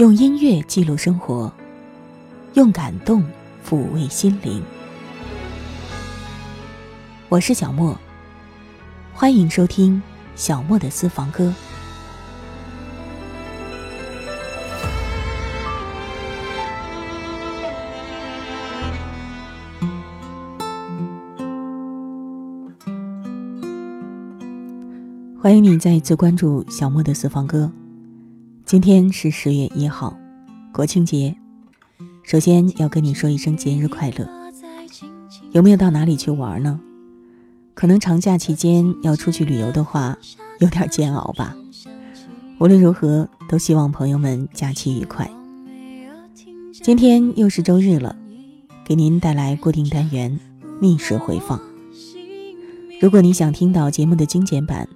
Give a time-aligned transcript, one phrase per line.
[0.00, 1.52] 用音乐记录生活，
[2.54, 3.22] 用感动
[3.62, 4.62] 抚慰心灵。
[7.28, 7.94] 我是小莫，
[9.12, 10.02] 欢迎收听
[10.34, 11.52] 小莫的私房歌。
[25.38, 27.70] 欢迎你再一次关注小莫的私房歌。
[28.70, 30.16] 今天是十月一号，
[30.72, 31.34] 国庆节。
[32.22, 34.28] 首先要跟你说一声节日快乐。
[35.50, 36.78] 有没有到哪里去玩呢？
[37.74, 40.16] 可能长假期间要出去旅游的话，
[40.60, 41.56] 有点煎熬吧。
[42.60, 45.28] 无论如何，都希望朋友们假期愉快。
[46.72, 48.14] 今天又是周日了，
[48.84, 50.38] 给您带来固定单元
[50.80, 51.60] 密室回放。
[53.00, 54.88] 如果你想听到节目的精简版，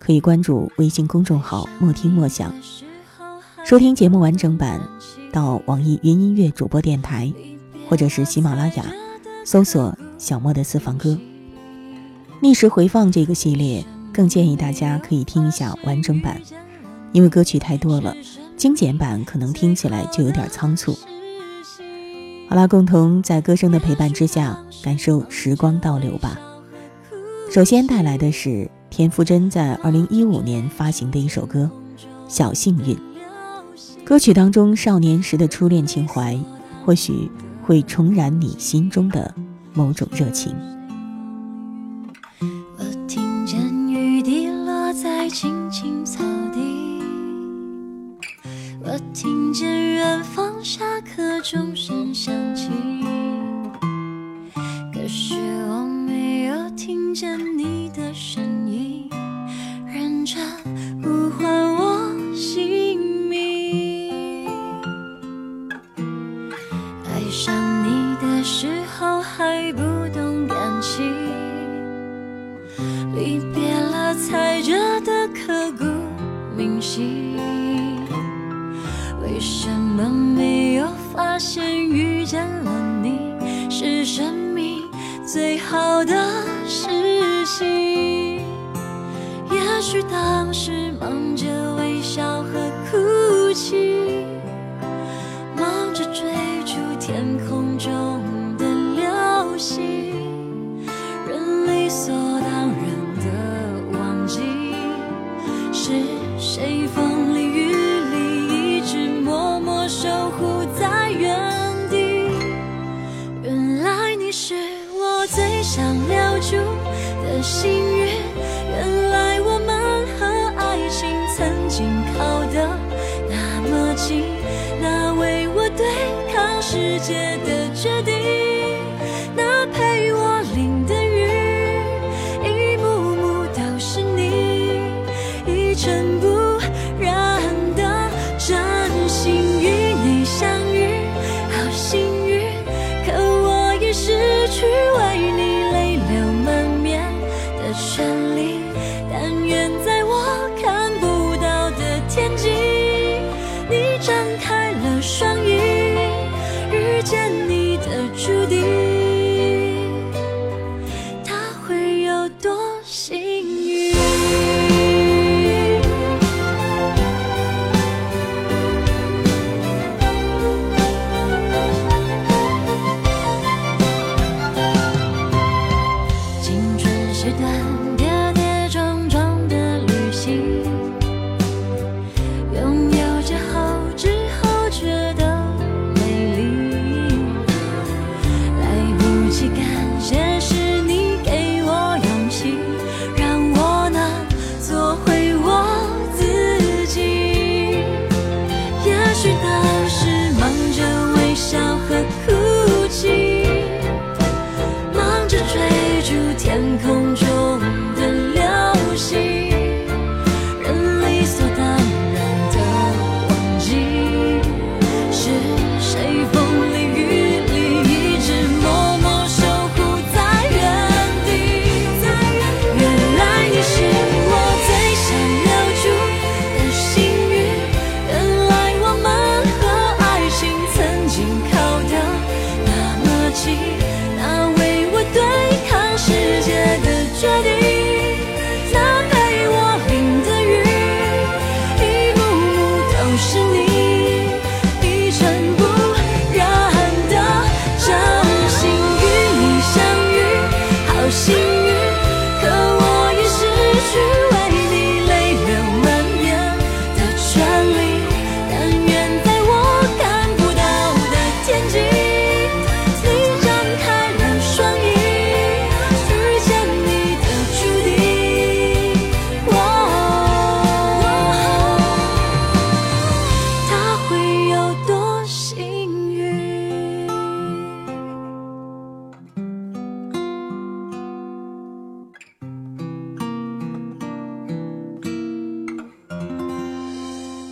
[0.00, 2.52] 可以关注微信公众号“莫听莫想”。
[3.64, 4.80] 收听节目完整版，
[5.30, 7.32] 到网易云音乐主播电台，
[7.88, 8.84] 或者是喜马拉雅，
[9.44, 11.16] 搜索“小莫的私房歌”。
[12.40, 16.40] 逆时回放这个系列，更建议大家可以听一下完整版，
[17.12, 18.16] 因为歌曲太多了，
[18.56, 20.96] 精简版可能听起来就有点仓促。
[22.48, 26.40] 好啦，共同在歌声的陪伴之下，感受时光倒流吧。
[27.52, 31.70] 首先带来的是田馥甄在二零一五年发行的一首歌
[32.26, 32.96] 《小幸运》。
[34.10, 36.36] 歌曲当中少年时的初恋情怀，
[36.84, 37.30] 或许
[37.62, 39.32] 会重燃你心中的
[39.72, 40.52] 某种热情。
[42.76, 46.58] 我听见雨滴落在青青草地，
[48.82, 51.99] 我听见远方下课钟声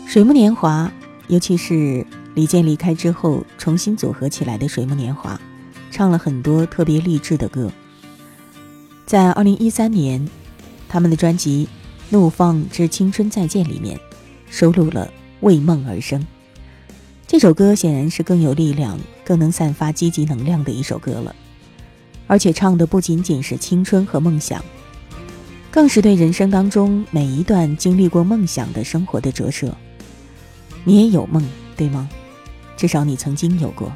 [0.09, 0.91] 水木年华，
[1.27, 5.39] 尤其是李健离开之后重新组合起来的水木年华，
[5.91, 7.71] 唱了很多特别励志的歌。
[9.05, 10.27] 在二零一三年，
[10.89, 11.69] 他们的专辑
[12.09, 14.01] 《怒放之青春再见》里面
[14.49, 15.05] 收录了
[15.41, 16.19] 《为梦而生》
[17.27, 21.37] 这首歌，显然是更有力量、更能散发积极能量的一首歌了。
[22.27, 24.65] 而且唱的不仅仅是青春和梦想，
[25.71, 29.77] 更是对人生当中每一段经历过梦想的生活的折射。
[30.89, 31.47] 你也有梦，
[31.77, 32.09] 对吗？
[32.75, 33.93] 至少你曾经有过。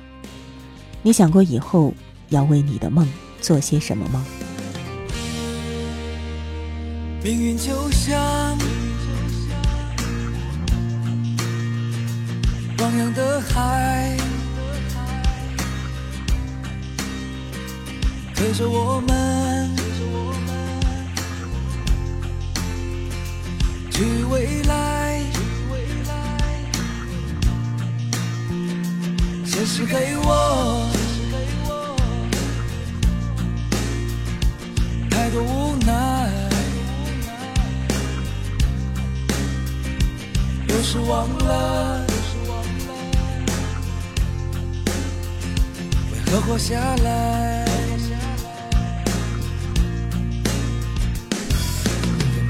[1.00, 1.94] 你想过以后
[2.29, 3.09] 要为你的梦
[3.41, 4.23] 做些什么吗？
[7.25, 8.15] 命运就像
[12.77, 14.15] 汪洋的海，
[18.35, 19.71] 推着我们
[23.91, 25.23] 去未来。
[29.55, 30.91] 现实给我
[35.11, 36.31] 太多无奈，
[40.69, 42.07] 有时忘了
[46.11, 47.67] 为何活下来，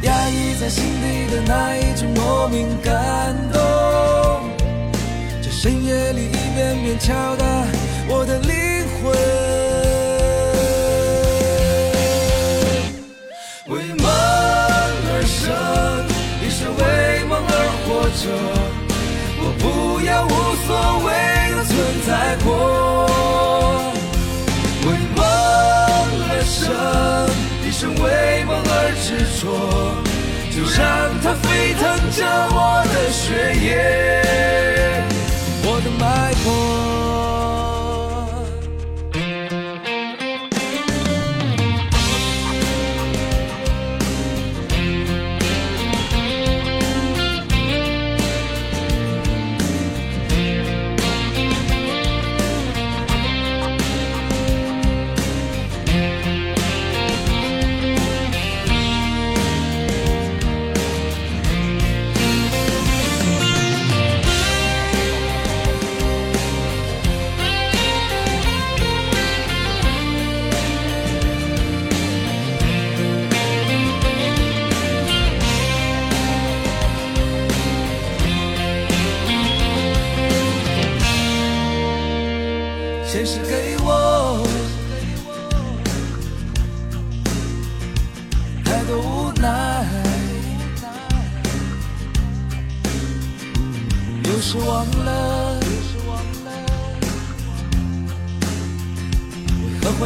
[0.03, 4.52] 压抑在心底的那一种莫名感动。
[5.63, 7.47] 深夜里，一遍遍敲打
[8.09, 9.15] 我的灵魂。
[13.69, 15.55] 为梦而生，
[16.43, 16.83] 一生为
[17.29, 18.27] 梦而活着。
[19.39, 19.65] 我不
[20.05, 20.35] 要无
[20.67, 20.69] 所
[21.07, 21.09] 谓
[21.55, 21.73] 的存
[22.09, 22.11] 在
[22.45, 23.07] 过。
[24.83, 25.23] 为梦
[26.29, 26.59] 而生，
[27.65, 29.47] 一生为梦而执着。
[30.51, 30.83] 就让
[31.23, 31.81] 它沸腾
[32.11, 32.19] 着
[32.51, 33.71] 我的血液。
[35.85, 37.02] 的脉搏。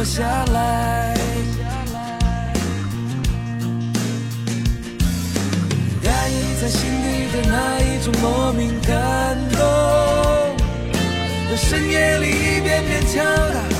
[0.07, 1.13] 下来，
[6.01, 9.59] 压抑在心底的那一种莫名感动，
[11.51, 13.76] 在深夜里一遍遍敲打。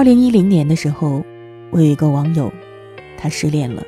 [0.00, 1.22] 二零一零年的时候，
[1.70, 2.50] 我有一个网友，
[3.18, 3.84] 他失恋了。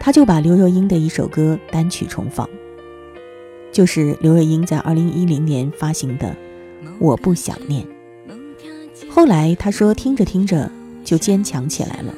[0.00, 2.50] 他就把刘若英的一首歌单曲重放，
[3.70, 6.26] 就是刘若英在二零一零年发行的
[6.98, 7.84] 《我不想念》。
[9.08, 10.68] 后来他说听着听着
[11.04, 12.12] 就坚强起来了，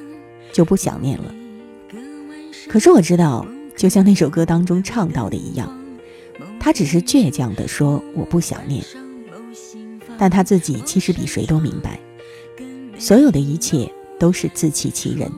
[0.50, 1.34] 就不想念了。
[2.70, 5.78] 可是我知道，就像那首歌当中唱到的一样，
[6.58, 8.82] 他只是倔强地说我不想念，
[10.16, 12.00] 但他自己其实比谁都明白，
[12.98, 15.30] 所有的一切都是自欺欺人。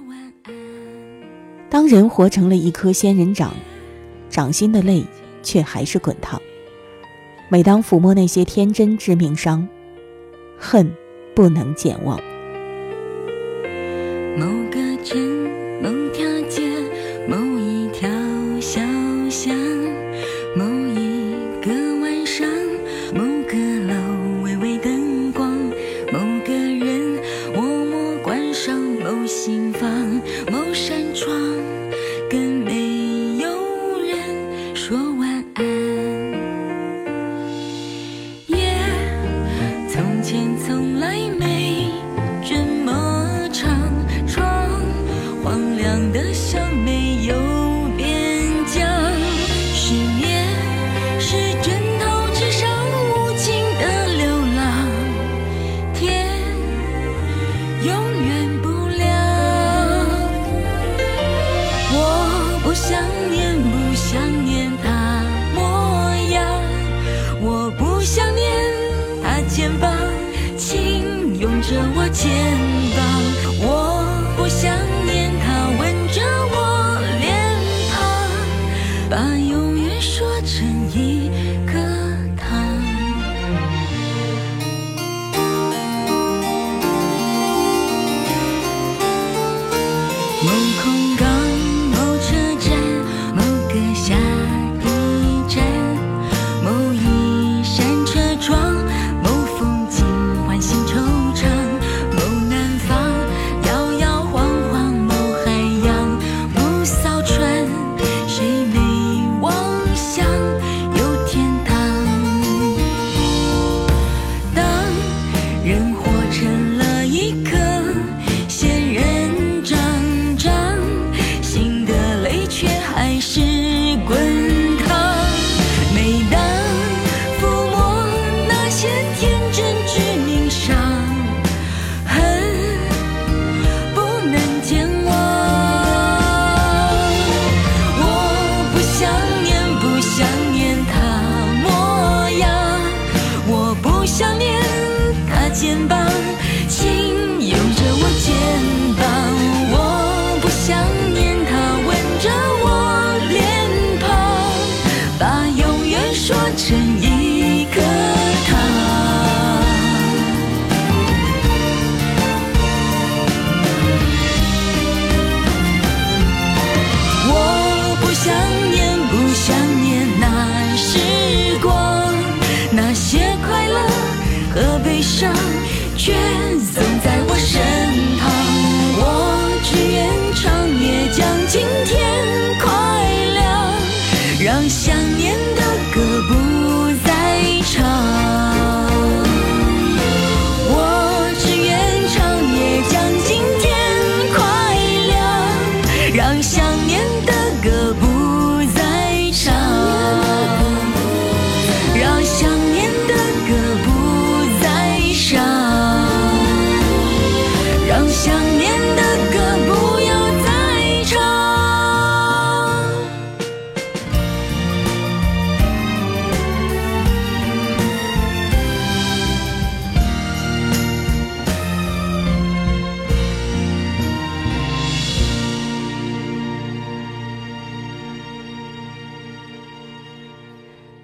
[1.69, 3.55] 当人活成了一颗仙人掌，
[4.29, 5.05] 掌心的泪
[5.43, 6.41] 却还是滚烫。
[7.49, 9.69] 每当抚摸那些天真致命伤，
[10.59, 10.91] 恨
[11.35, 12.19] 不能健忘。
[14.37, 14.97] 某个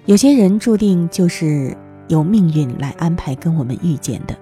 [0.07, 1.75] 有些人注定就是
[2.07, 4.33] 由命运来安排跟我们遇见的，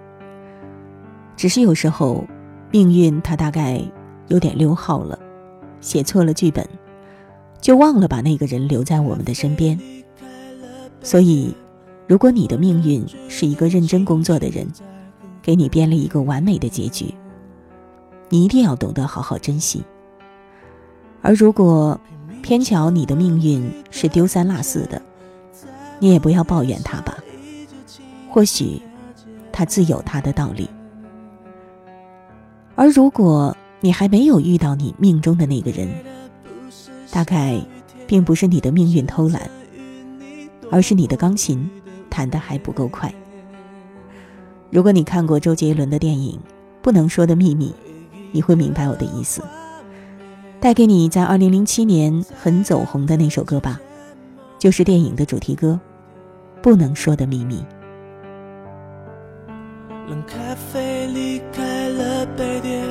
[1.35, 2.23] 只是有时候
[2.69, 3.83] 命运它大概
[4.27, 5.17] 有点溜号了，
[5.81, 6.63] 写错了剧本，
[7.59, 9.79] 就忘了把那个人留在我们的身边。
[11.01, 11.51] 所以，
[12.05, 14.67] 如果你的命运是一个认真工作的人，
[15.41, 17.11] 给你编了一个完美的结局，
[18.29, 19.83] 你一定要懂得好好珍惜。
[21.23, 21.99] 而如果
[22.43, 25.01] 偏巧你的命运是丢三落四的，
[26.05, 27.17] 你也不要抱怨他吧，
[28.29, 28.79] 或许
[29.51, 30.69] 他自有他的道理。
[32.75, 35.89] 而如果你还没有遇到你命中的那个人，
[37.09, 37.59] 大概
[38.05, 39.49] 并不是你的命运偷懒，
[40.69, 41.67] 而是你的钢琴
[42.07, 43.11] 弹得还不够快。
[44.69, 46.33] 如果你看过周杰伦的电影
[46.83, 47.69] 《不能说的秘密》，
[48.31, 49.41] 你会明白我的意思。
[50.59, 53.81] 带给你在2007年很走红的那首歌吧。
[54.59, 55.79] 就是电影的主题歌
[56.65, 57.63] 《不能说的秘密》。
[60.09, 62.83] 冷咖啡离开了杯垫，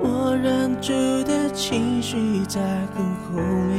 [0.00, 0.90] 我忍住
[1.24, 2.62] 的情绪在
[2.94, 3.76] 很后面。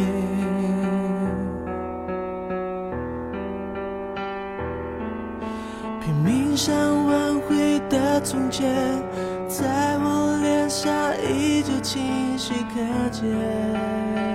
[6.02, 6.76] 拼命想
[7.08, 8.72] 挽回的从前，
[9.48, 10.88] 在我脸上
[11.28, 14.35] 依旧清晰可见。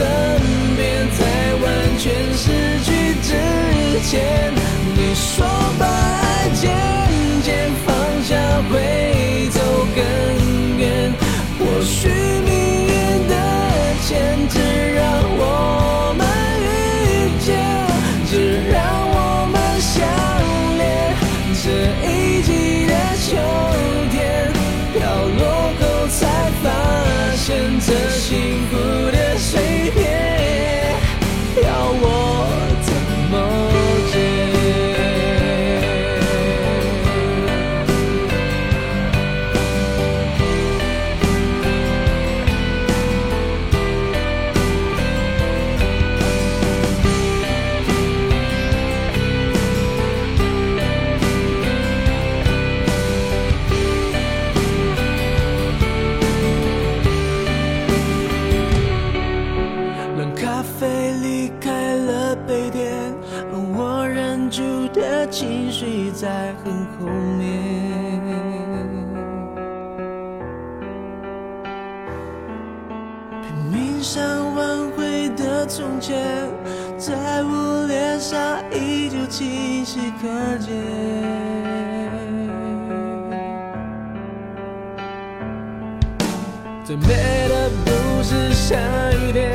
[0.00, 0.06] 身
[0.78, 1.20] 边，在
[1.60, 1.64] 完
[1.98, 2.48] 全失
[2.82, 2.88] 去
[3.20, 3.28] 之
[4.08, 4.50] 前，
[4.96, 5.44] 你说
[5.78, 6.72] 把爱渐
[7.42, 8.32] 渐放下
[8.70, 8.72] 会
[9.50, 9.60] 走
[9.94, 9.98] 更
[10.78, 11.12] 远，
[11.58, 12.50] 或许命
[12.86, 13.34] 运的
[14.06, 14.56] 牵制
[14.94, 15.04] 让
[15.36, 16.24] 我们
[16.64, 16.66] 遇
[17.44, 17.48] 见，
[18.30, 18.32] 只
[18.72, 19.18] 让我
[19.52, 20.00] 们相
[20.78, 20.82] 恋。
[21.62, 21.64] 这
[22.08, 22.08] 一
[22.40, 22.48] 季
[22.86, 23.28] 的秋
[24.10, 24.18] 天，
[24.94, 24.98] 飘
[25.36, 25.40] 落
[25.78, 26.18] 后才
[26.62, 26.64] 发
[27.36, 27.48] 现，
[27.80, 28.72] 这幸福
[29.12, 29.60] 的碎
[80.20, 80.26] 可
[80.58, 80.68] 见。
[86.84, 87.06] 最美
[87.48, 88.76] 的不是下
[89.12, 89.50] 雨天，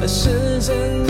[0.00, 1.05] 而是曾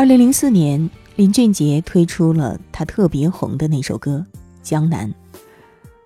[0.00, 4.24] 二零零四年，林俊杰推出了他特别红的那首歌
[4.62, 5.06] 《江南》，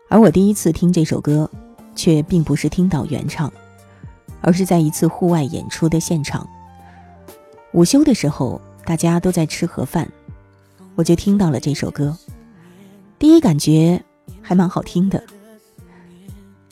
[0.08, 1.48] 而我第一次听这首歌，
[1.94, 3.52] 却并不是听到原唱，
[4.40, 6.44] 而是在一次户外演出的现场。
[7.70, 10.10] 午休的时候，大家都在吃盒饭，
[10.96, 12.18] 我就听到了这首歌。
[13.16, 14.02] 第一感觉
[14.42, 15.22] 还蛮好听的，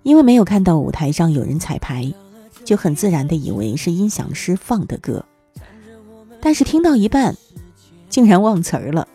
[0.03, 2.13] 因为没有看到舞台上有人彩排，
[2.65, 5.25] 就很自然的以为是音响师放的歌。
[6.45, 7.37] 但是听到一半，
[8.09, 9.07] 竟然忘词儿了，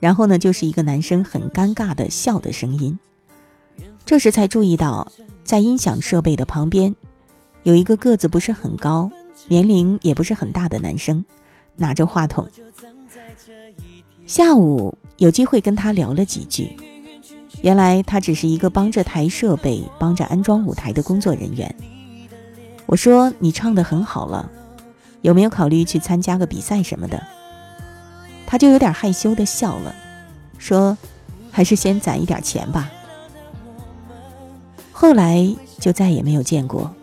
[0.00, 2.98] 然后呢，就是一个男生很尴尬的笑的声音。
[4.06, 5.12] 这时才注意到，
[5.44, 6.96] 在音响设备的旁边，
[7.64, 9.10] 有一个个子不是很高、
[9.48, 11.22] 年龄也不是很大的男生，
[11.76, 12.48] 拿着话筒。
[14.26, 16.74] 下午有机会跟他聊了几句，
[17.60, 21.74] 原来他只是一个帮着抬设备、帮着安装舞台的工作人员。
[22.86, 24.50] 我说：“你唱的很好了，
[25.24, 27.20] 有没有考虑去参加个比赛什么的？”
[28.46, 29.94] 他就有点害羞的笑了，
[30.58, 30.96] 说
[31.50, 32.90] ：“还是先攒一点钱吧。”
[34.92, 35.48] 后来
[35.80, 36.94] 就再也没有见过，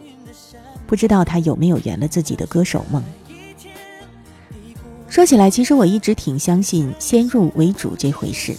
[0.86, 3.04] 不知道他有没有圆了自己的歌手梦。
[5.10, 8.56] 说起来，其实我一直挺相信先入为主这回事。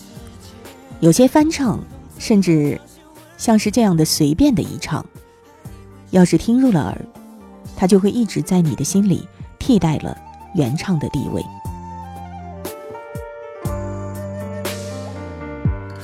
[0.99, 1.79] 有些翻唱，
[2.19, 2.81] 甚至
[3.39, 5.07] 像是这样的随便的一唱，
[6.11, 7.01] 要是听入了耳，
[7.77, 9.27] 它就会一直在你的心里
[9.65, 10.19] 替代了
[10.55, 11.41] 原唱的地位。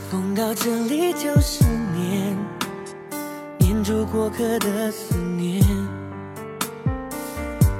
[0.08, 2.36] 风到这里就是念。
[3.58, 5.60] 黏住过客的思念，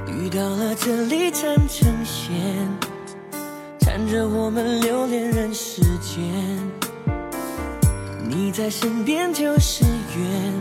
[0.05, 2.35] 遇到了这里缠成线，
[3.79, 6.21] 缠着我们留恋人世间。
[8.27, 9.85] 你在身边就是
[10.17, 10.53] 缘，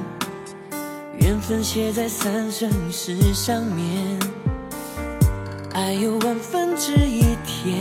[1.18, 4.16] 缘分写在三生石上面。
[5.78, 7.78] 爱有万分之一甜，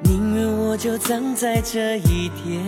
[0.00, 2.62] 宁愿我就葬在这一天。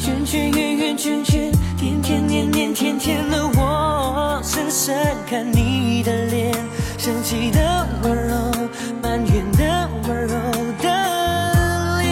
[0.00, 4.92] 圈圈圆圆圈圈，天天年年天天的我，深深
[5.24, 6.52] 看你的脸，
[6.98, 8.34] 生气的温柔，
[9.00, 10.34] 埋怨的温柔
[10.82, 10.88] 的
[12.00, 12.10] 脸。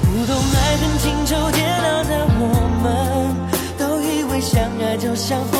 [0.00, 2.42] 不懂爱恨情愁煎熬的我
[2.84, 3.34] 们，
[3.76, 5.59] 都以为相爱就像风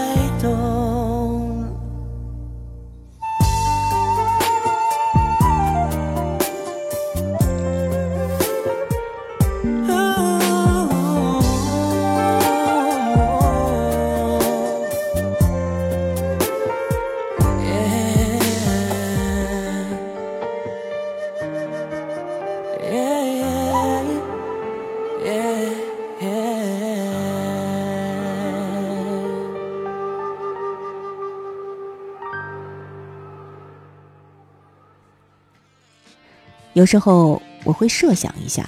[36.81, 38.67] 有时候我会设想一下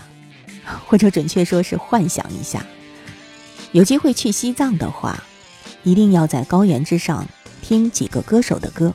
[0.86, 2.64] 或者准确说是幻想一下。
[3.72, 5.24] 有机会去西藏的话
[5.82, 7.28] 一定要在高原之上
[7.64, 8.94] 听几个歌手的歌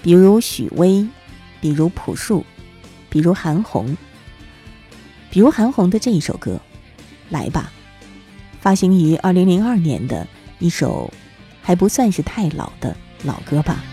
[0.00, 1.06] 比如许巍
[1.60, 2.46] 比如朴树
[3.10, 3.94] 比如韩红。
[5.28, 6.58] 比如韩红的这一首歌
[7.28, 7.70] 来吧
[8.58, 10.26] 发行于二零零二年的
[10.60, 11.12] 一首
[11.60, 13.84] 还不算是太老的老歌吧。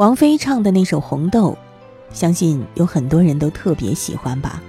[0.00, 1.58] 王菲唱的那首红豆
[2.10, 4.62] 相信有很多人都特别喜欢吧。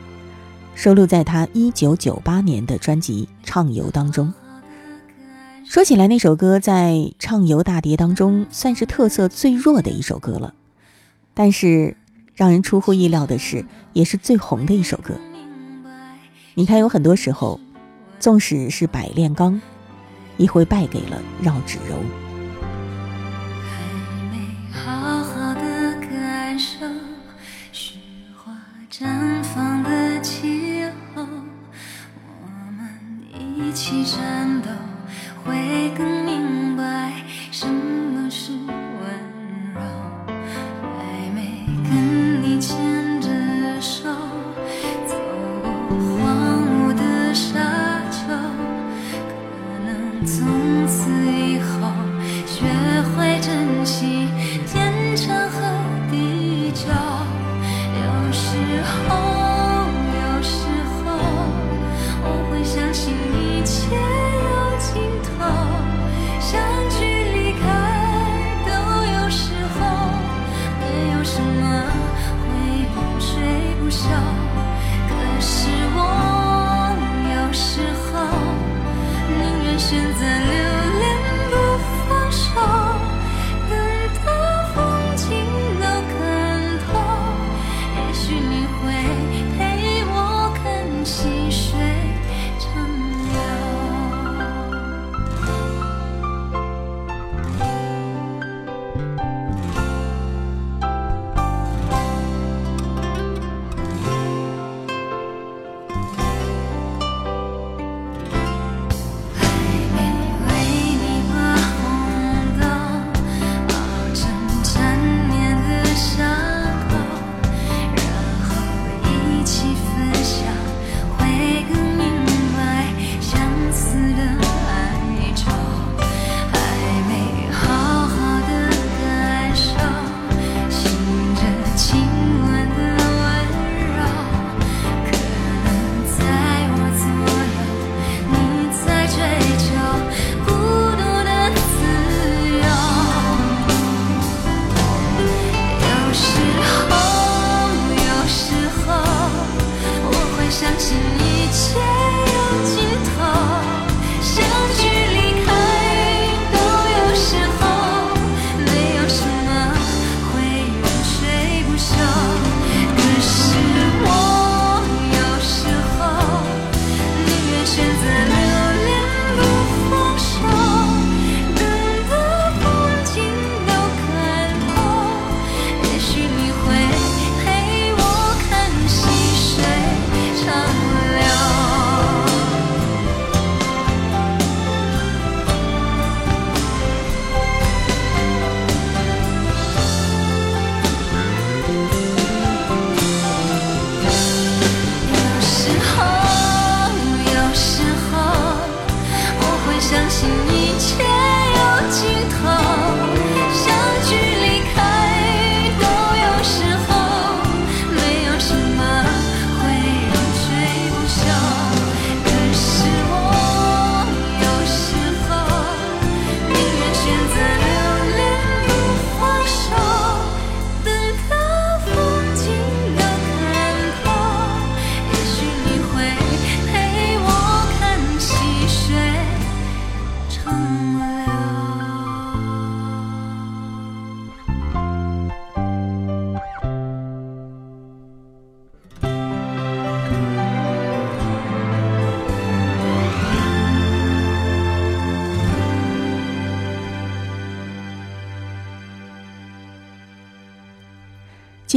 [0.76, 4.34] 收录在她一九九八年的专辑畅游当中。
[5.66, 10.54] 说起来那首歌在畅游大碟当中算是特色最弱的一首歌了
[11.34, 11.96] 但是
[12.36, 13.64] 让人出乎意料的是
[13.94, 15.14] 也是最红的一首歌。
[16.56, 17.58] 你看有很多时候
[18.20, 19.62] 纵使是百炼钢
[20.36, 22.21] 也会败给了绕指柔。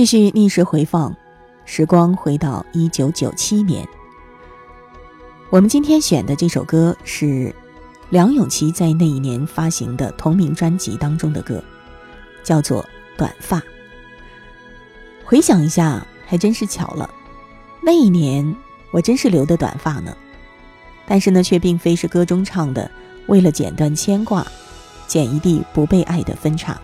[0.04, 1.16] 继续逆时回放，
[1.64, 3.88] 时光回到一九九七年。
[5.48, 7.54] 我们今天选的这首歌是
[8.10, 11.64] 梁咏琪在那一年发行的同名专辑当中的歌，
[12.42, 12.82] 叫做
[13.16, 13.58] 《短发》。
[15.24, 17.08] 回想一下，还真是巧了，
[17.80, 18.54] 那一年
[18.90, 20.14] 我真是留的短发呢。
[21.06, 22.90] 但是呢，却并非是歌中唱的
[23.26, 24.46] “为了剪断牵挂，
[25.06, 26.78] 剪一地不被爱的分叉”。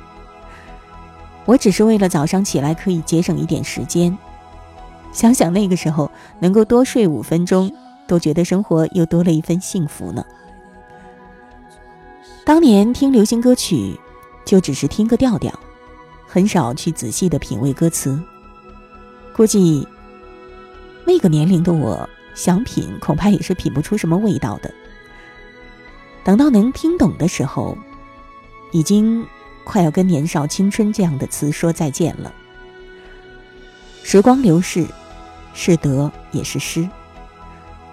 [1.46, 4.16] 我只是为了早上起来可以节省一点时间，
[5.12, 7.72] 想想那个时候能够多睡五分钟，
[8.06, 10.24] 都觉得生活又多了一份幸福呢。
[12.44, 13.98] 当年听流行歌曲，
[14.44, 15.52] 就只是听个调调，
[16.26, 18.22] 很少去仔细的品味歌词。
[19.34, 19.88] 估计
[21.04, 24.72] 那个年龄的我想品，恐怕也是品不出什么味道的。
[26.22, 27.76] 等到能听懂的时候，
[28.70, 29.26] 已经。
[29.70, 32.32] 快要跟年少青春这样的词说再见了。
[34.02, 34.84] 时光流逝，
[35.54, 36.88] 是得也是失。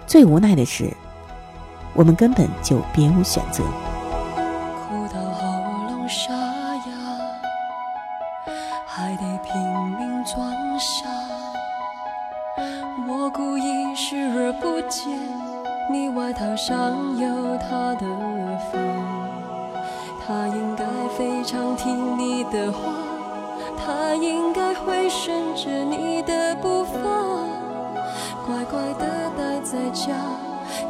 [0.04, 0.92] 最无奈的是，
[1.94, 3.62] 我们根本就别无选择。
[3.62, 5.46] 哭到喉
[5.88, 6.92] 咙沙哑，
[8.84, 9.54] 还得拼
[9.96, 11.08] 命装傻。
[13.06, 15.16] 我故意视而不见，
[15.92, 18.78] 你外套上有他的发。
[20.26, 20.76] 他应
[21.18, 22.78] 非常听你的话，
[23.76, 26.92] 他应该会顺着你的步伐，
[28.46, 30.14] 乖乖的待在家，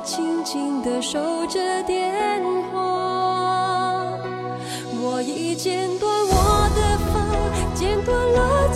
[0.04, 4.12] 静静的守着电话。
[5.00, 7.24] 我已剪断我的发，
[7.74, 8.67] 剪断了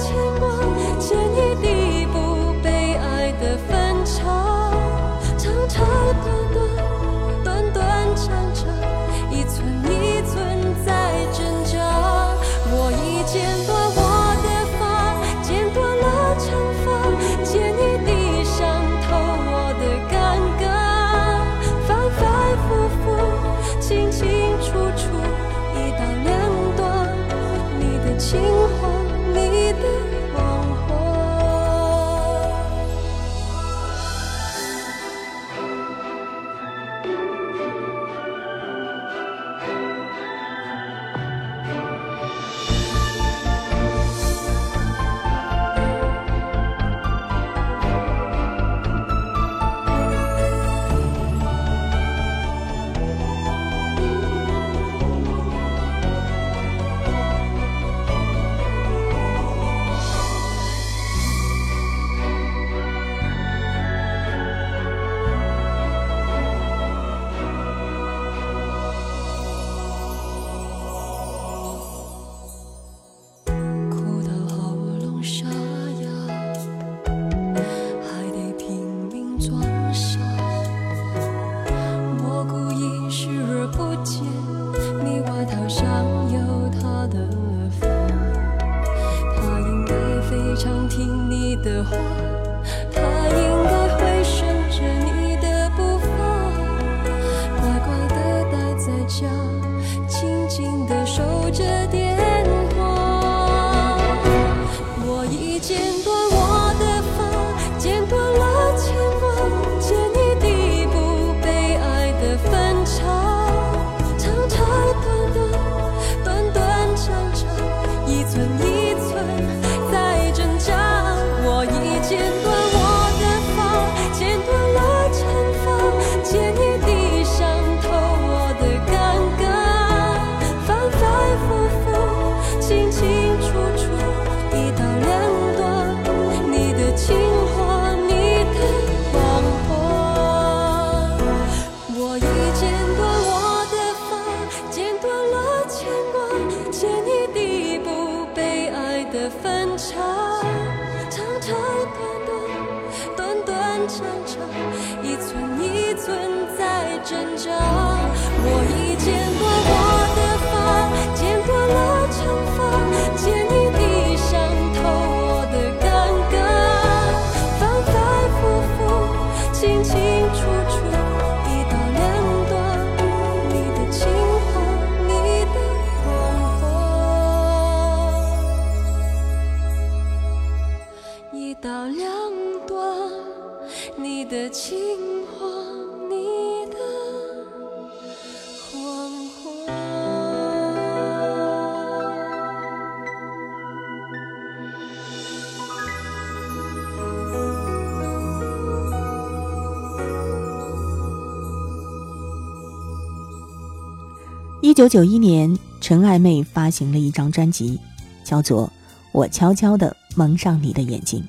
[204.73, 207.79] 一九九一年，陈爱妹发行了一张专辑，
[208.25, 208.67] 叫做
[209.13, 211.23] 《我悄悄地蒙上你的眼睛》。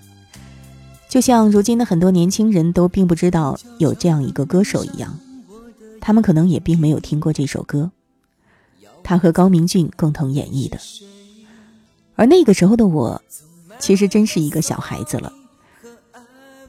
[1.10, 5.20] 就像如今的很多年轻人都并不知道有这样一个歌手一样，
[6.00, 7.92] 他们可能也并没有听过这首歌。
[9.04, 10.80] 他和高明骏共同演绎的。
[12.16, 13.22] 而那个时候的我，
[13.78, 15.34] 其实真是一个小孩子了。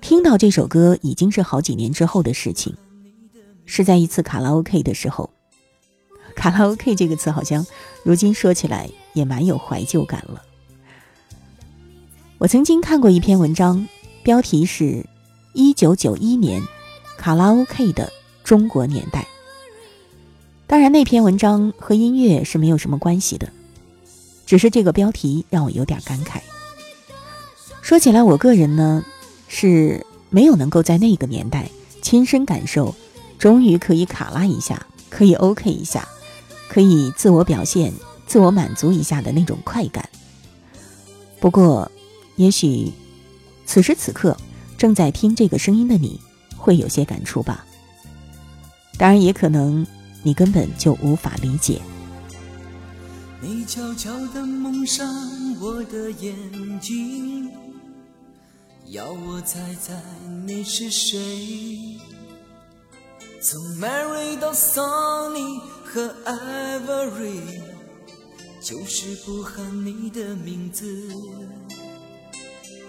[0.00, 2.74] 听到这首歌已经是好几年之后的事情，
[3.64, 5.30] 是在一次卡拉 OK 的时候。
[6.34, 7.66] 卡拉 OK 这个词好像
[8.02, 10.42] 如今说起来也蛮有怀旧感了。
[12.38, 13.88] 我曾经看过一篇文章，
[14.22, 14.84] 标题是
[15.54, 16.62] 《一九九一年
[17.16, 18.12] 卡拉 OK 的
[18.42, 19.20] 中国年代》。
[20.66, 23.48] 当然，那篇文章和音乐是没有什么关系的，
[24.44, 26.40] 只是这个标题让我有点感慨。
[27.80, 29.04] 说起来，我个人呢
[29.46, 31.70] 是没有能够在那个年代
[32.02, 32.94] 亲身感受，
[33.38, 36.08] 终于可以卡拉一下，可以 OK 一下。
[36.68, 37.92] 可以自我表现、
[38.26, 40.08] 自我满足一下的那种快感。
[41.40, 41.90] 不过，
[42.36, 42.92] 也许
[43.66, 44.36] 此时此刻
[44.76, 46.20] 正在听这个声音的你
[46.56, 47.64] 会有些感触吧。
[48.96, 49.86] 当然，也可能
[50.22, 51.80] 你根本就无法理解。
[53.40, 55.06] 你悄悄地蒙上
[55.60, 56.34] 我的眼
[56.80, 57.50] 睛，
[58.86, 59.92] 要我猜猜
[60.46, 61.98] 你是谁。
[63.42, 65.60] 从 Mary 到 Sunny
[65.94, 67.62] 和 Ivory，
[68.60, 70.84] 就是不喊你的名字。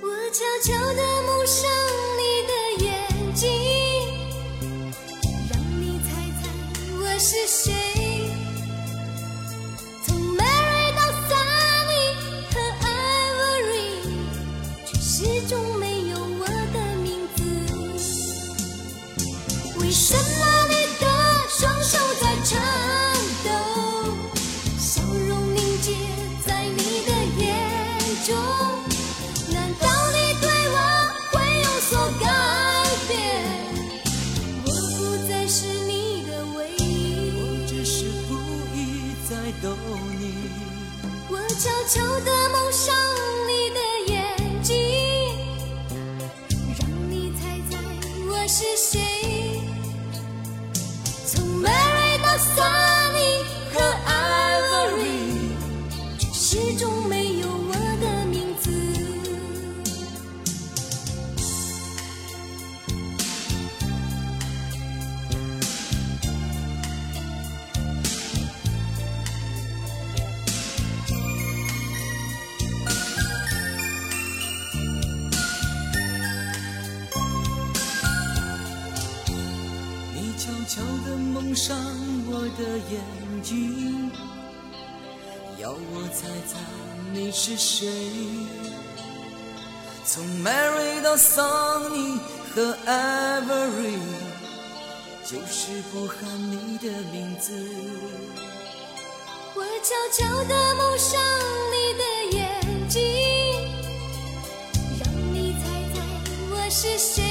[0.01, 1.69] 我悄悄地蒙上
[2.17, 2.53] 你的
[2.83, 2.89] 眼
[3.35, 3.47] 睛，
[5.51, 6.09] 让你猜
[6.41, 6.43] 猜
[6.99, 7.64] 我是谁。
[82.77, 83.01] 眼
[83.41, 84.11] 睛，
[85.57, 86.59] 要我猜猜
[87.13, 87.87] 你是谁。
[90.05, 92.19] 从 Mary 到 Sunny
[92.53, 93.97] 和 Every，
[95.23, 96.17] 就是不喊
[96.51, 97.51] 你的名字。
[99.55, 101.19] 我悄悄地蒙上
[101.71, 102.03] 你的
[102.37, 103.01] 眼睛，
[104.99, 105.63] 让你猜
[105.93, 105.95] 猜
[106.51, 107.24] 我是谁。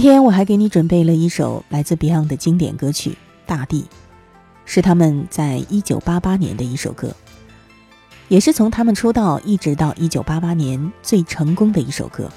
[0.00, 3.10] 今天我还给你准备了一首来自 Beyond 的经典歌曲
[3.46, 3.82] 《大地》，
[4.64, 7.12] 是他们在一九八八年的一首歌，
[8.28, 12.30] 也是从他们出道一直到一九八八年最成功的一首歌。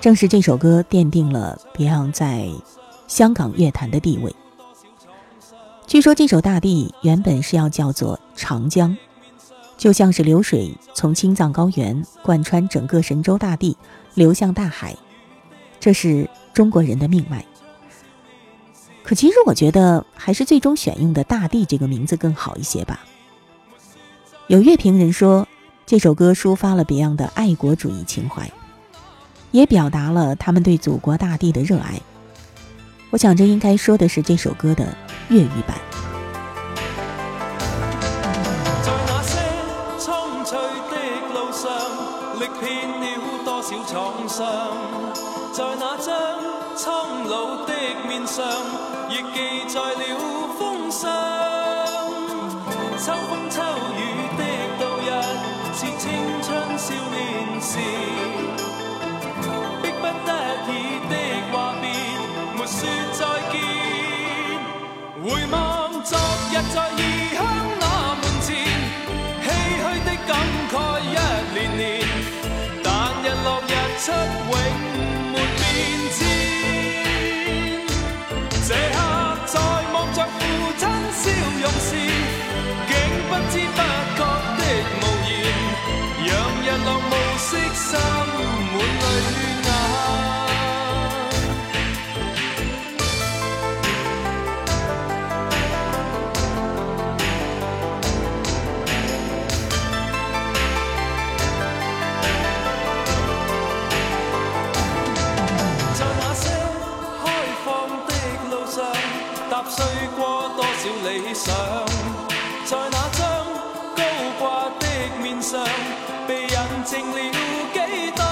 [0.00, 2.48] 正是这首歌奠定了 Beyond 在
[3.06, 4.34] 香港乐坛的地位。
[5.86, 8.92] 据说这首《大地》原本是要叫做《长江》，
[9.76, 13.76] 就像是流水从青藏高原贯穿整个神州大地，
[14.14, 14.96] 流向大海。
[15.80, 17.44] 这是中国人的命脉。
[19.02, 23.00] 可其实我觉得还是最终选用的“大地”这个名字更好一些吧。
[24.46, 25.48] 有乐评人说，
[25.86, 28.48] 这首歌抒发了 Beyond 的爱国主义情怀，
[29.50, 32.00] 也表达了他们对祖国大地的热爱。
[33.10, 34.86] 我想这应该说的是这首歌的
[35.28, 35.76] 粤语版。
[38.82, 39.38] 在那些
[39.98, 40.56] 蒼翠
[40.90, 40.94] 的
[41.34, 41.66] 路上，
[42.38, 43.04] 歷遍了
[43.44, 45.09] 多少創傷，在那張蒼
[47.00, 47.72] 苍老的
[48.06, 48.44] 面上，
[49.08, 50.02] 亦记载了
[50.58, 51.10] 风霜。
[52.98, 53.62] 秋风秋
[53.96, 53.98] 雨
[54.36, 54.40] 的
[54.78, 55.08] 度日，
[55.72, 56.04] 是青
[56.42, 57.18] 春少年
[57.58, 57.72] 时，
[59.40, 59.48] 迫
[59.80, 60.28] 不得
[60.68, 60.70] 已
[61.08, 61.12] 的
[61.50, 61.84] 话别，
[62.54, 62.78] 没说
[63.14, 63.18] 再
[63.50, 63.54] 见。
[65.24, 65.56] 回望
[66.04, 66.18] 昨
[66.50, 67.00] 日在异
[67.34, 67.38] 乡
[67.80, 67.84] 那
[68.20, 68.48] 门前，
[69.42, 69.48] 唏
[69.80, 70.30] 嘘的感
[70.70, 71.16] 慨一
[71.54, 71.80] 年年，
[72.84, 72.86] 但
[73.22, 74.12] 日落日出
[74.50, 74.54] 永
[75.32, 75.58] 没变
[76.12, 76.29] 迁。
[86.70, 89.49] 人狼暮色，心满泪。
[116.90, 117.18] 被印證了
[117.72, 117.78] 几
[118.16, 118.22] 多？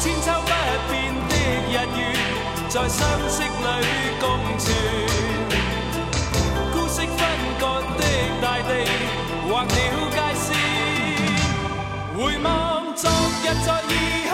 [0.00, 0.50] 千秋不
[0.90, 0.92] 变
[1.28, 1.32] 的
[1.70, 2.00] 日月，
[2.68, 2.98] 在相
[3.28, 3.42] 识里
[4.20, 4.24] 共
[4.58, 4.66] 存。
[6.72, 7.18] 孤色分
[7.58, 7.62] 割
[7.96, 8.02] 的
[8.42, 8.70] 大地，
[9.48, 9.68] 划了
[10.10, 10.46] 界线。
[12.14, 12.46] 回望
[12.94, 13.90] 昨日在异
[14.28, 14.30] 乡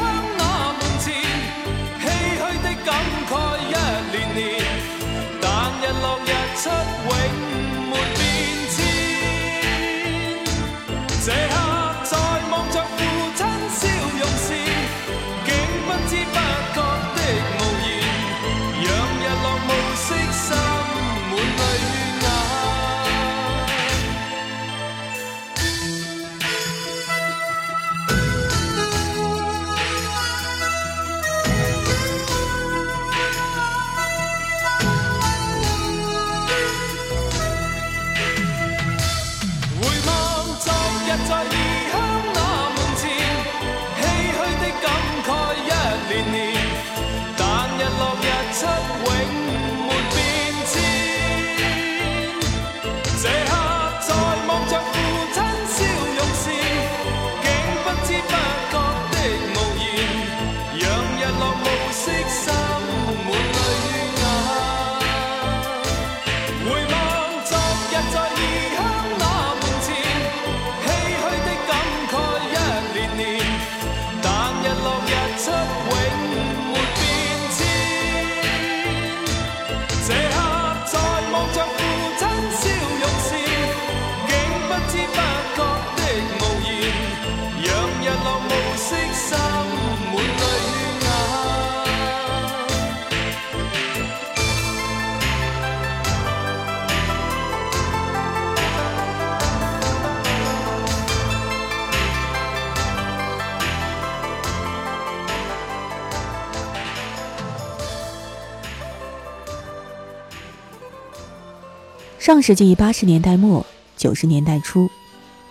[112.25, 113.67] 上世纪八十年代末
[113.99, 114.89] 九十年代初，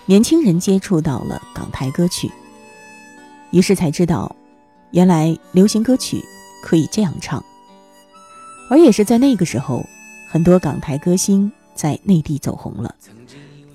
[0.07, 2.31] 年轻人接触到了港台歌曲，
[3.51, 4.35] 于是才知道，
[4.89, 6.25] 原来流行歌曲
[6.63, 7.45] 可以这样唱。
[8.71, 9.85] 而也是在那个时候，
[10.27, 12.95] 很多港台歌星在内地走红了，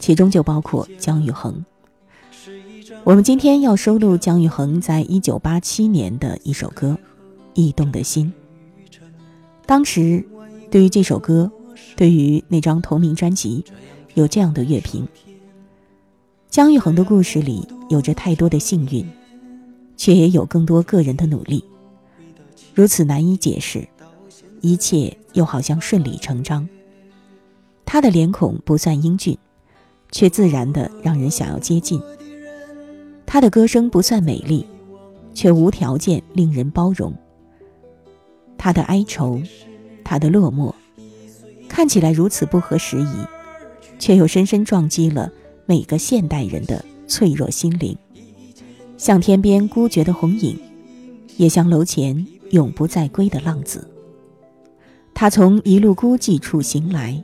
[0.01, 1.65] 其中就包括姜育恒。
[3.05, 6.99] 我们今天要收录姜育恒在一九八七年的一首歌
[7.55, 8.33] 《驿动的心》。
[9.67, 10.27] 当时，
[10.69, 11.49] 对于这首歌，
[11.99, 13.65] 对于那张同名专辑，
[14.15, 15.05] 有这样的乐评：
[16.49, 19.05] 姜育恒的故事里有着太多的幸运，
[19.97, 21.65] 却也有更多个人的努力，
[22.73, 23.89] 如此难以解释，
[24.61, 26.69] 一切又好像顺理成章。
[27.85, 29.37] 他的脸孔不算英俊，
[30.13, 32.01] 却自然的让人想要接近。
[33.27, 34.65] 他的歌声不算美丽，
[35.35, 37.13] 却无条件令人包容。
[38.57, 39.43] 他的哀愁，
[40.05, 40.73] 他的落寞，
[41.79, 43.25] 看起来如此不合时宜，
[44.01, 45.31] 却又深深撞击了
[45.65, 47.97] 每个现代人的脆弱心灵，
[48.97, 50.59] 像天边孤绝的红影，
[51.37, 53.89] 也像楼前永不再归的浪子。
[55.15, 57.23] 他从一路孤寂处行来，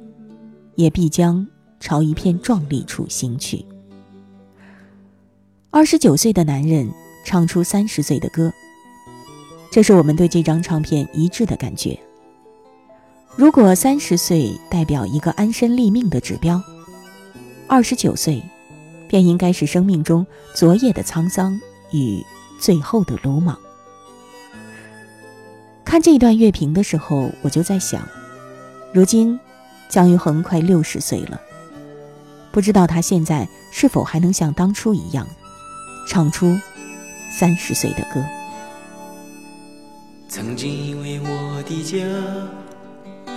[0.76, 1.44] 也必将
[1.80, 3.66] 朝一片壮丽处行去。
[5.70, 6.88] 二十九岁的男人
[7.26, 8.52] 唱出三十岁的歌，
[9.72, 11.98] 这是我们对这张唱片一致的感觉。
[13.36, 16.62] 如果三十岁代表一个安身立命的指标，
[17.66, 18.40] 二十九岁
[19.08, 20.24] 便应该是生命中
[20.54, 21.60] 昨夜的沧桑
[21.90, 22.24] 与
[22.60, 23.58] 最后的鲁莽。
[25.84, 28.06] 看这段乐评的时候，我就在想，
[28.92, 29.38] 如今
[29.88, 31.40] 姜育恒快六十岁了，
[32.52, 35.26] 不知道他现在是否还能像当初一样。
[36.06, 36.56] 唱出
[37.30, 38.22] 三十岁的歌。
[40.28, 41.96] 曾经以为我的家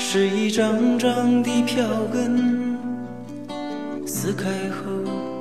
[0.10, 2.78] 是一张张的票根，
[4.08, 4.86] 撕开后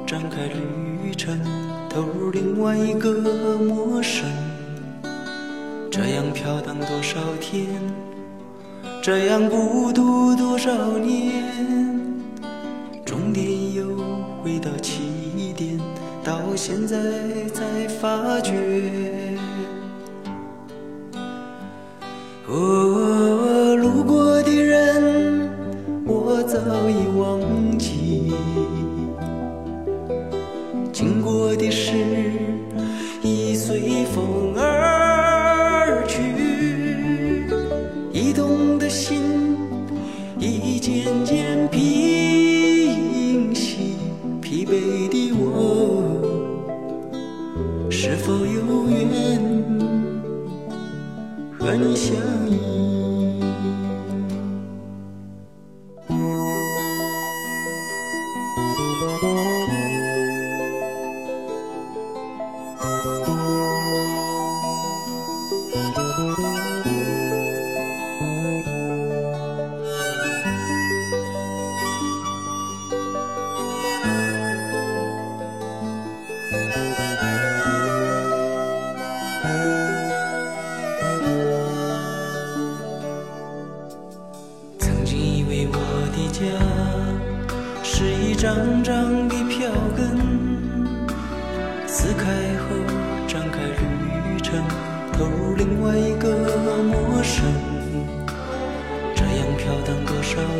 [0.05, 1.39] 展开旅程，
[1.89, 3.09] 投入另外一个
[3.59, 4.25] 陌生。
[5.89, 7.69] 这样飘荡多少天，
[9.01, 11.45] 这样孤独多少年，
[13.05, 13.87] 终点又
[14.43, 15.79] 回到起点。
[16.25, 16.97] 到现在
[17.55, 17.63] 才
[18.01, 18.53] 发觉，
[22.49, 23.36] 哦，
[26.65, 28.33] 早已忘记，
[30.93, 31.93] 经过的事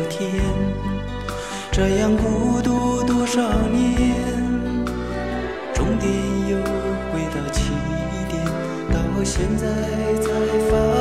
[0.09, 0.31] 天，
[1.71, 4.15] 这样孤独多少年，
[5.73, 6.11] 终点
[6.49, 6.57] 又
[7.11, 7.71] 回到起
[8.29, 8.43] 点，
[8.91, 9.67] 到现在
[10.21, 10.27] 才
[10.69, 10.96] 发现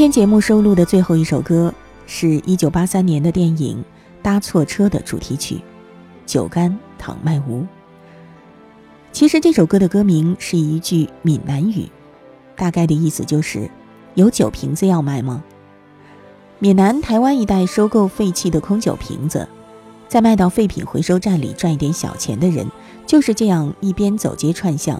[0.00, 1.74] 今天节目收录的最后一首歌，
[2.06, 3.76] 是一九八三年的电影
[4.22, 5.56] 《搭错车》的主题曲
[6.24, 7.60] 《酒干倘卖无》。
[9.12, 11.86] 其实这首歌的歌名是一句闽南语，
[12.56, 13.70] 大概的意思就是
[14.16, 15.44] ：“有酒瓶子要卖吗？”
[16.60, 19.46] 闽南、台湾一带收购废弃的空酒瓶子，
[20.08, 22.66] 再卖到废品回收站里赚一点小钱的人，
[23.06, 24.98] 就是这样一边走街串巷，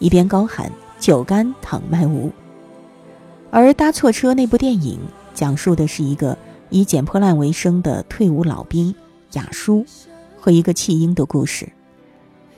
[0.00, 2.32] 一边高喊“酒干倘卖无”。
[3.50, 4.98] 而搭错车那部电影
[5.34, 6.36] 讲述的是一个
[6.68, 8.94] 以捡破烂为生的退伍老兵
[9.32, 9.84] 雅叔
[10.38, 11.68] 和一个弃婴的故事。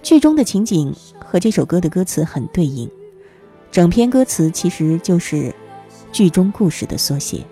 [0.02, 2.90] 剧中的情景和这首歌的歌词很对应，
[3.70, 5.54] 整篇歌词其实就是
[6.12, 7.44] 剧中故事的缩写。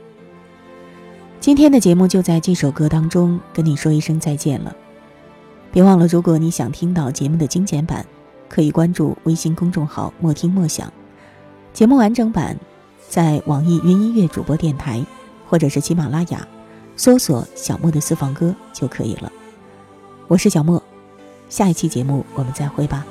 [1.38, 4.76] 今天的节目就在这首歌当中跟你说一声再见了。
[5.72, 8.04] 别忘了，如果你想听到节目的精简版，
[8.48, 10.92] 可以关注微信公众号“莫听莫想”，
[11.72, 12.54] 节目完整版。
[13.10, 15.04] 在网易云音乐主播电台，
[15.48, 16.46] 或者是喜马拉雅，
[16.96, 19.32] 搜索“小莫的私房歌”就可以了。
[20.28, 20.80] 我是小莫，
[21.48, 23.04] 下一期节目我们再会吧。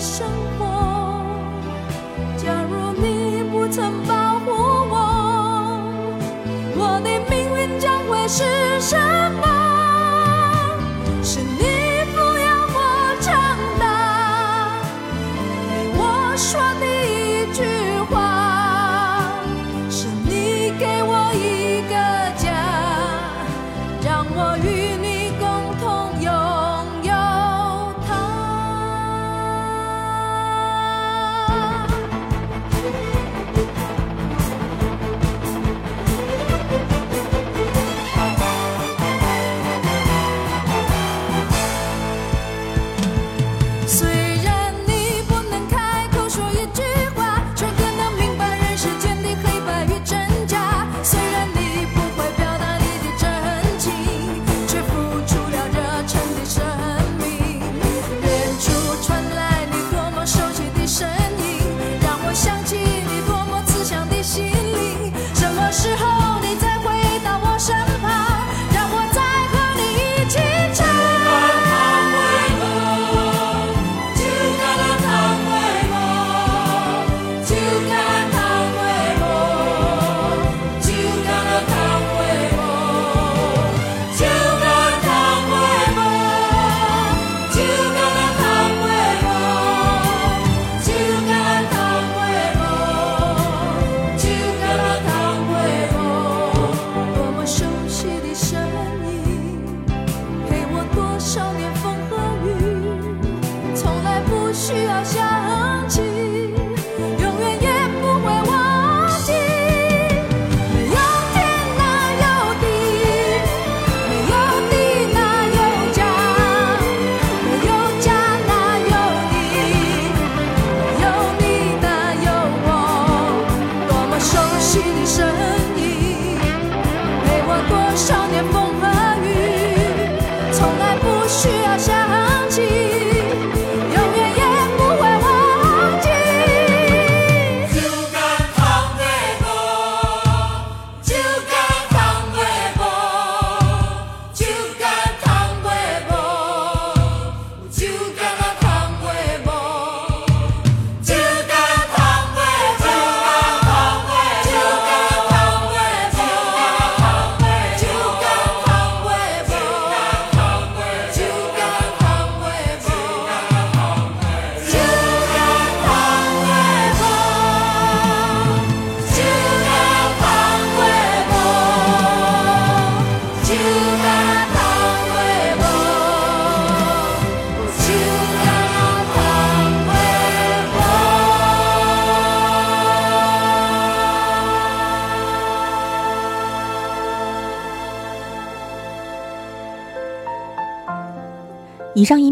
[0.00, 0.26] 生
[0.58, 0.64] 活。
[2.38, 4.50] 假如你不曾保护
[4.90, 4.96] 我，
[6.74, 8.42] 我的命运将会是
[8.80, 8.96] 什
[9.40, 9.44] 么？
[11.22, 11.69] 是你